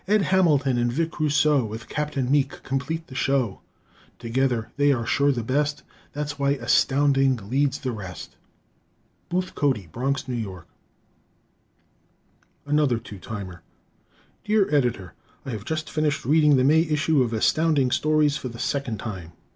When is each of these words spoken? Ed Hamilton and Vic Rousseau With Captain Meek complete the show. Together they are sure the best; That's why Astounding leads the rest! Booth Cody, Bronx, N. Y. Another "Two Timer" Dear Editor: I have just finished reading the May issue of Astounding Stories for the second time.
Ed 0.07 0.23
Hamilton 0.23 0.79
and 0.79 0.91
Vic 0.91 1.19
Rousseau 1.19 1.63
With 1.63 1.87
Captain 1.87 2.31
Meek 2.31 2.63
complete 2.63 3.05
the 3.05 3.13
show. 3.13 3.61
Together 4.17 4.71
they 4.75 4.91
are 4.91 5.05
sure 5.05 5.31
the 5.31 5.43
best; 5.43 5.83
That's 6.13 6.39
why 6.39 6.53
Astounding 6.53 7.35
leads 7.51 7.77
the 7.77 7.91
rest! 7.91 8.35
Booth 9.29 9.53
Cody, 9.53 9.89
Bronx, 9.91 10.25
N. 10.27 10.43
Y. 10.43 10.61
Another 12.65 12.97
"Two 12.97 13.19
Timer" 13.19 13.61
Dear 14.43 14.73
Editor: 14.73 15.13
I 15.45 15.51
have 15.51 15.65
just 15.65 15.87
finished 15.87 16.25
reading 16.25 16.55
the 16.55 16.63
May 16.63 16.81
issue 16.81 17.21
of 17.21 17.31
Astounding 17.31 17.91
Stories 17.91 18.35
for 18.37 18.47
the 18.49 18.57
second 18.57 18.97
time. 18.97 19.33